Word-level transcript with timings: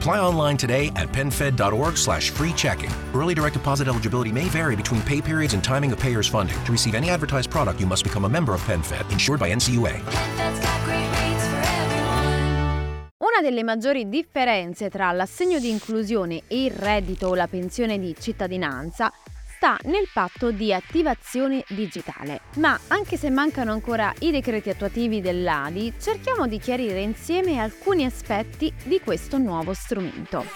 Apply 0.00 0.18
online 0.18 0.56
today 0.56 0.90
at 0.96 1.12
penfed.org 1.12 1.98
slash 1.98 2.30
free 2.30 2.54
checking. 2.54 2.90
Early 3.12 3.34
direct 3.34 3.52
deposit 3.52 3.86
eligibility 3.86 4.32
may 4.32 4.44
vary 4.44 4.74
between 4.74 5.02
pay 5.02 5.20
periods 5.20 5.52
and 5.52 5.62
timing 5.62 5.92
of 5.92 5.98
payer's 5.98 6.26
funding. 6.26 6.56
To 6.64 6.72
receive 6.72 6.94
any 6.94 7.10
advertised 7.10 7.50
product, 7.50 7.78
you 7.80 7.86
must 7.86 8.02
become 8.02 8.24
a 8.24 8.28
member 8.28 8.54
of 8.54 8.62
PenFed, 8.62 9.12
insured 9.12 9.38
by 9.38 9.52
NCUA. 9.52 10.00
Una 13.18 13.42
delle 13.42 13.62
maggiori 13.62 14.08
differenze 14.08 14.88
tra 14.88 15.12
l'assegno 15.12 15.58
di 15.58 15.68
inclusione 15.68 16.44
e 16.48 16.64
il 16.64 16.70
reddito 16.70 17.28
o 17.28 17.34
la 17.34 17.46
pensione 17.46 17.98
di 17.98 18.16
cittadinanza 18.18 19.12
sta 19.60 19.76
nel 19.82 20.08
patto 20.10 20.52
di 20.52 20.72
attivazione 20.72 21.64
digitale. 21.68 22.40
Ma 22.56 22.80
anche 22.88 23.18
se 23.18 23.28
mancano 23.28 23.72
ancora 23.72 24.10
i 24.20 24.30
decreti 24.30 24.70
attuativi 24.70 25.20
dell'ADI, 25.20 25.92
cerchiamo 26.00 26.46
di 26.46 26.58
chiarire 26.58 27.02
insieme 27.02 27.58
alcuni 27.58 28.06
aspetti 28.06 28.72
di 28.84 29.00
questo 29.00 29.36
nuovo 29.36 29.74
strumento. 29.74 30.46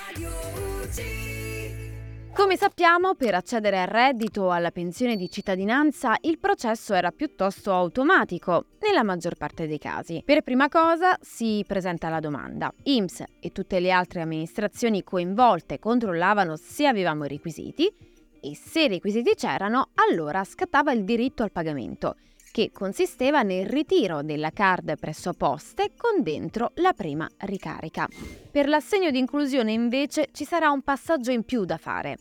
Come 2.33 2.56
sappiamo, 2.56 3.14
per 3.14 3.34
accedere 3.34 3.83
al 3.83 3.88
reddito 3.88 4.44
o 4.44 4.50
alla 4.50 4.70
pensione 4.70 5.16
di 5.16 5.30
cittadinanza 5.30 6.16
il 6.22 6.39
processo 6.39 6.94
era 6.94 7.11
piuttosto 7.11 7.72
automatico, 7.74 8.68
nella 8.80 9.02
maggior 9.02 9.36
parte 9.36 9.66
dei 9.66 9.78
casi. 9.78 10.22
Per 10.24 10.41
prima 10.41 10.70
cosa 10.70 11.18
si 11.20 11.62
presenta 11.66 12.08
la 12.08 12.20
domanda. 12.20 12.72
IMSS 12.84 13.24
e 13.39 13.52
tutte 13.52 13.80
le 13.80 13.91
altre 13.91 14.22
amministrazioni 14.22 15.05
coinvolte 15.05 15.78
controllavano 15.78 16.56
se 16.56 16.86
avevamo 16.86 17.27
i 17.27 17.28
requisiti 17.28 18.12
e 18.45 18.55
se 18.55 18.83
i 18.83 18.89
requisiti 18.89 19.34
c'erano, 19.34 19.89
allora 19.95 20.45
scattava 20.45 20.92
il 20.92 21.05
diritto 21.05 21.42
al 21.42 21.50
pagamento 21.50 22.17
che 22.55 22.70
consisteva 22.73 23.42
nel 23.42 23.67
ritiro 23.67 24.23
della 24.23 24.51
card 24.51 24.97
presso 24.97 25.33
poste 25.33 25.91
con 25.97 26.23
dentro 26.23 26.70
la 26.75 26.92
prima 26.92 27.28
ricarica. 27.39 28.06
Per 28.48 28.69
l'assegno 28.69 29.11
di 29.11 29.19
inclusione 29.19 29.73
invece 29.73 30.28
ci 30.31 30.45
sarà 30.45 30.70
un 30.70 30.83
passaggio 30.83 31.33
in 31.33 31.42
più 31.42 31.64
da 31.64 31.78
fare. 31.78 32.17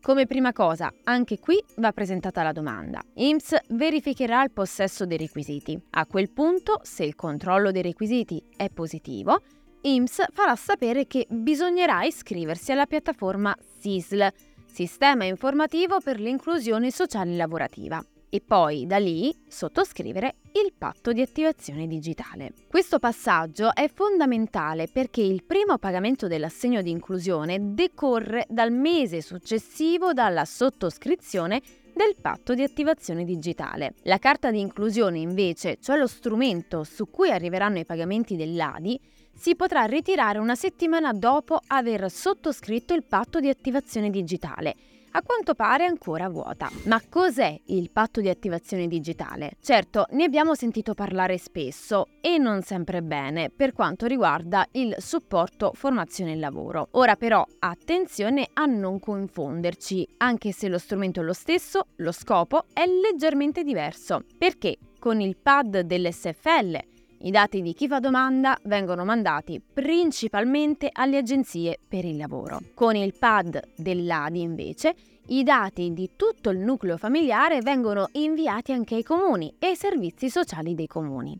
Come 0.00 0.24
prima 0.24 0.54
cosa, 0.54 0.90
anche 1.04 1.38
qui 1.38 1.62
va 1.76 1.92
presentata 1.92 2.42
la 2.42 2.52
domanda. 2.52 3.02
IMSS 3.16 3.56
verificherà 3.70 4.42
il 4.44 4.52
possesso 4.52 5.04
dei 5.04 5.18
requisiti. 5.18 5.78
A 5.90 6.06
quel 6.06 6.30
punto, 6.30 6.80
se 6.82 7.04
il 7.04 7.14
controllo 7.14 7.70
dei 7.70 7.82
requisiti 7.82 8.42
è 8.56 8.70
positivo, 8.70 9.42
IMSS 9.82 10.26
farà 10.32 10.56
sapere 10.56 11.06
che 11.06 11.26
bisognerà 11.28 12.02
iscriversi 12.04 12.72
alla 12.72 12.86
piattaforma 12.86 13.54
SISL, 13.78 14.32
Sistema 14.76 15.24
Informativo 15.24 16.00
per 16.00 16.20
l'Inclusione 16.20 16.90
Sociale 16.90 17.34
Lavorativa 17.34 18.04
e 18.28 18.40
poi 18.40 18.86
da 18.86 18.98
lì 18.98 19.34
sottoscrivere 19.48 20.36
il 20.52 20.72
patto 20.76 21.12
di 21.12 21.20
attivazione 21.20 21.86
digitale. 21.86 22.52
Questo 22.68 22.98
passaggio 22.98 23.74
è 23.74 23.88
fondamentale 23.88 24.88
perché 24.88 25.20
il 25.20 25.44
primo 25.44 25.78
pagamento 25.78 26.26
dell'assegno 26.26 26.82
di 26.82 26.90
inclusione 26.90 27.74
decorre 27.74 28.46
dal 28.48 28.72
mese 28.72 29.20
successivo 29.20 30.12
dalla 30.12 30.44
sottoscrizione 30.44 31.62
del 31.94 32.14
patto 32.20 32.54
di 32.54 32.62
attivazione 32.62 33.24
digitale. 33.24 33.94
La 34.02 34.18
carta 34.18 34.50
di 34.50 34.60
inclusione 34.60 35.18
invece, 35.18 35.78
cioè 35.80 35.96
lo 35.96 36.06
strumento 36.06 36.84
su 36.84 37.08
cui 37.08 37.30
arriveranno 37.30 37.78
i 37.78 37.86
pagamenti 37.86 38.36
dell'ADI, 38.36 39.00
si 39.34 39.54
potrà 39.54 39.84
ritirare 39.84 40.38
una 40.38 40.54
settimana 40.54 41.12
dopo 41.12 41.58
aver 41.66 42.10
sottoscritto 42.10 42.94
il 42.94 43.04
patto 43.04 43.40
di 43.40 43.48
attivazione 43.48 44.10
digitale 44.10 44.74
a 45.16 45.22
quanto 45.22 45.54
pare 45.54 45.86
ancora 45.86 46.28
vuota. 46.28 46.70
Ma 46.84 47.00
cos'è 47.08 47.58
il 47.66 47.90
patto 47.90 48.20
di 48.20 48.28
attivazione 48.28 48.86
digitale? 48.86 49.52
Certo, 49.60 50.06
ne 50.10 50.24
abbiamo 50.24 50.54
sentito 50.54 50.92
parlare 50.92 51.38
spesso 51.38 52.08
e 52.20 52.36
non 52.36 52.60
sempre 52.60 53.02
bene 53.02 53.48
per 53.48 53.72
quanto 53.72 54.04
riguarda 54.04 54.66
il 54.72 54.94
supporto 54.98 55.72
formazione 55.72 56.32
e 56.32 56.36
lavoro. 56.36 56.88
Ora 56.92 57.16
però 57.16 57.44
attenzione 57.60 58.48
a 58.52 58.66
non 58.66 59.00
confonderci, 59.00 60.06
anche 60.18 60.52
se 60.52 60.68
lo 60.68 60.76
strumento 60.78 61.20
è 61.20 61.22
lo 61.22 61.32
stesso, 61.32 61.86
lo 61.96 62.12
scopo 62.12 62.64
è 62.74 62.84
leggermente 62.84 63.64
diverso. 63.64 64.22
Perché 64.36 64.76
con 64.98 65.22
il 65.22 65.38
pad 65.38 65.80
dell'SFL 65.80 66.94
i 67.20 67.30
dati 67.30 67.62
di 67.62 67.72
chi 67.72 67.88
fa 67.88 67.98
domanda 67.98 68.56
vengono 68.64 69.04
mandati 69.04 69.60
principalmente 69.60 70.88
alle 70.92 71.16
agenzie 71.16 71.78
per 71.88 72.04
il 72.04 72.16
lavoro. 72.16 72.60
Con 72.74 72.94
il 72.94 73.14
pad 73.18 73.60
dell'ADI 73.76 74.40
invece 74.40 74.94
i 75.28 75.42
dati 75.42 75.92
di 75.92 76.10
tutto 76.14 76.50
il 76.50 76.58
nucleo 76.58 76.96
familiare 76.96 77.60
vengono 77.60 78.08
inviati 78.12 78.72
anche 78.72 78.94
ai 78.96 79.02
comuni 79.02 79.54
e 79.58 79.68
ai 79.68 79.76
servizi 79.76 80.30
sociali 80.30 80.74
dei 80.74 80.86
comuni. 80.86 81.38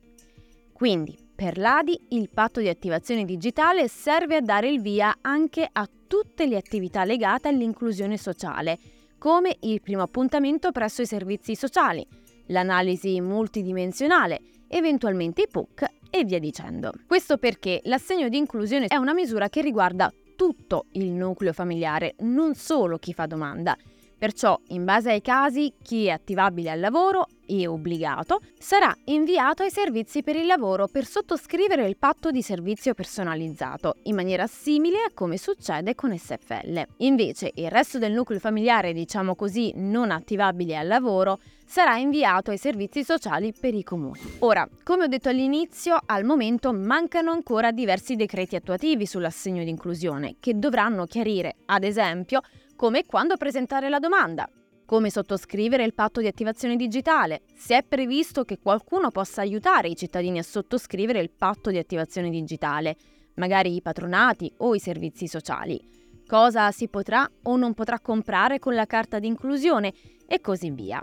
Quindi, 0.72 1.16
per 1.34 1.58
l'ADI 1.58 2.06
il 2.10 2.30
patto 2.30 2.60
di 2.60 2.68
attivazione 2.68 3.24
digitale 3.24 3.88
serve 3.88 4.36
a 4.36 4.40
dare 4.40 4.68
il 4.68 4.80
via 4.80 5.18
anche 5.20 5.68
a 5.70 5.88
tutte 6.06 6.46
le 6.46 6.56
attività 6.56 7.04
legate 7.04 7.48
all'inclusione 7.48 8.16
sociale, 8.16 8.78
come 9.18 9.56
il 9.60 9.80
primo 9.80 10.02
appuntamento 10.02 10.72
presso 10.72 11.02
i 11.02 11.06
servizi 11.06 11.54
sociali, 11.54 12.06
l'analisi 12.46 13.20
multidimensionale, 13.20 14.40
eventualmente 14.68 15.42
i 15.42 15.48
PUC 15.50 15.84
e 16.10 16.24
via 16.24 16.38
dicendo. 16.38 16.92
Questo 17.06 17.38
perché 17.38 17.80
l'assegno 17.84 18.28
di 18.28 18.36
inclusione 18.36 18.86
è 18.86 18.96
una 18.96 19.14
misura 19.14 19.48
che 19.48 19.60
riguarda 19.60 20.12
tutto 20.36 20.86
il 20.92 21.10
nucleo 21.10 21.52
familiare, 21.52 22.14
non 22.18 22.54
solo 22.54 22.98
chi 22.98 23.12
fa 23.12 23.26
domanda. 23.26 23.76
Perciò, 24.18 24.58
in 24.68 24.84
base 24.84 25.10
ai 25.10 25.20
casi, 25.20 25.74
chi 25.82 26.06
è 26.06 26.10
attivabile 26.10 26.70
al 26.70 26.80
lavoro 26.80 27.26
e 27.44 27.66
obbligato 27.66 28.40
sarà 28.58 28.94
inviato 29.04 29.62
ai 29.62 29.70
servizi 29.70 30.22
per 30.22 30.36
il 30.36 30.46
lavoro 30.46 30.88
per 30.88 31.04
sottoscrivere 31.04 31.86
il 31.86 31.98
patto 31.98 32.30
di 32.30 32.40
servizio 32.40 32.94
personalizzato, 32.94 33.96
in 34.04 34.14
maniera 34.14 34.46
simile 34.46 34.98
a 34.98 35.10
come 35.12 35.36
succede 35.36 35.94
con 35.94 36.16
SFL. 36.16 36.82
Invece, 36.98 37.52
il 37.56 37.70
resto 37.70 37.98
del 37.98 38.12
nucleo 38.12 38.38
familiare, 38.40 38.94
diciamo 38.94 39.34
così, 39.34 39.72
non 39.76 40.10
attivabile 40.10 40.78
al 40.78 40.86
lavoro, 40.86 41.38
sarà 41.66 41.96
inviato 41.96 42.50
ai 42.50 42.58
servizi 42.58 43.04
sociali 43.04 43.52
per 43.52 43.74
i 43.74 43.82
comuni. 43.82 44.20
Ora, 44.38 44.66
come 44.82 45.04
ho 45.04 45.08
detto 45.08 45.28
all'inizio, 45.28 45.98
al 46.06 46.24
momento 46.24 46.72
mancano 46.72 47.32
ancora 47.32 47.70
diversi 47.70 48.16
decreti 48.16 48.56
attuativi 48.56 49.04
sull'assegno 49.04 49.62
di 49.62 49.70
inclusione 49.70 50.36
che 50.40 50.58
dovranno 50.58 51.04
chiarire, 51.04 51.56
ad 51.66 51.84
esempio, 51.84 52.40
come 52.76 53.00
e 53.00 53.06
quando 53.06 53.36
presentare 53.36 53.88
la 53.88 53.98
domanda, 53.98 54.48
come 54.84 55.10
sottoscrivere 55.10 55.82
il 55.82 55.94
patto 55.94 56.20
di 56.20 56.28
attivazione 56.28 56.76
digitale, 56.76 57.42
se 57.56 57.78
è 57.78 57.82
previsto 57.82 58.44
che 58.44 58.58
qualcuno 58.58 59.10
possa 59.10 59.40
aiutare 59.40 59.88
i 59.88 59.96
cittadini 59.96 60.38
a 60.38 60.44
sottoscrivere 60.44 61.20
il 61.20 61.30
patto 61.30 61.70
di 61.70 61.78
attivazione 61.78 62.30
digitale, 62.30 62.96
magari 63.34 63.74
i 63.74 63.82
patronati 63.82 64.52
o 64.58 64.74
i 64.74 64.78
servizi 64.78 65.26
sociali, 65.26 65.80
cosa 66.26 66.70
si 66.70 66.88
potrà 66.88 67.28
o 67.44 67.56
non 67.56 67.74
potrà 67.74 67.98
comprare 67.98 68.58
con 68.58 68.74
la 68.74 68.86
carta 68.86 69.18
di 69.18 69.26
inclusione 69.26 69.92
e 70.28 70.40
così 70.40 70.70
via. 70.70 71.02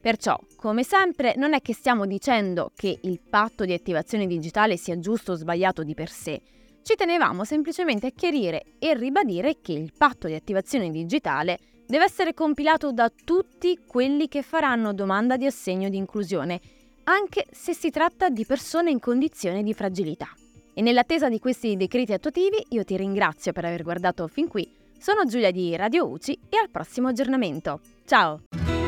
Perciò, 0.00 0.38
come 0.56 0.82
sempre, 0.82 1.34
non 1.36 1.52
è 1.52 1.60
che 1.60 1.74
stiamo 1.74 2.06
dicendo 2.06 2.72
che 2.74 2.98
il 3.02 3.20
patto 3.20 3.66
di 3.66 3.74
attivazione 3.74 4.26
digitale 4.26 4.78
sia 4.78 4.98
giusto 4.98 5.32
o 5.32 5.34
sbagliato 5.34 5.82
di 5.82 5.92
per 5.92 6.08
sé, 6.08 6.40
ci 6.82 6.94
tenevamo 6.94 7.44
semplicemente 7.44 8.06
a 8.08 8.12
chiarire 8.14 8.74
e 8.78 8.94
ribadire 8.94 9.58
che 9.60 9.72
il 9.72 9.92
patto 9.96 10.26
di 10.26 10.34
attivazione 10.34 10.90
digitale 10.90 11.58
deve 11.86 12.04
essere 12.04 12.34
compilato 12.34 12.92
da 12.92 13.10
tutti 13.24 13.78
quelli 13.86 14.28
che 14.28 14.42
faranno 14.42 14.92
domanda 14.92 15.36
di 15.36 15.46
assegno 15.46 15.88
di 15.88 15.96
inclusione, 15.96 16.60
anche 17.04 17.46
se 17.50 17.74
si 17.74 17.90
tratta 17.90 18.28
di 18.28 18.44
persone 18.44 18.90
in 18.90 19.00
condizione 19.00 19.62
di 19.62 19.74
fragilità. 19.74 20.28
E 20.72 20.82
nell'attesa 20.82 21.28
di 21.28 21.38
questi 21.38 21.76
decreti 21.76 22.12
attuativi 22.12 22.64
io 22.70 22.84
ti 22.84 22.96
ringrazio 22.96 23.52
per 23.52 23.64
aver 23.64 23.82
guardato 23.82 24.28
fin 24.28 24.46
qui 24.48 24.78
Sono 25.00 25.24
Giulia 25.24 25.50
di 25.50 25.74
Radio 25.76 26.06
UCI 26.10 26.38
e 26.50 26.58
al 26.58 26.68
prossimo 26.70 27.08
aggiornamento. 27.08 27.80
Ciao! 28.04 28.42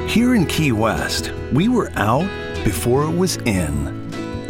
Here 0.07 0.37
in 0.37 0.45
Key 0.45 0.71
West, 0.71 1.33
we 1.53 1.69
were 1.69 1.91
out 1.97 2.29
before 2.65 3.11
it 3.11 3.17
was 3.17 3.39
in. 3.47 4.02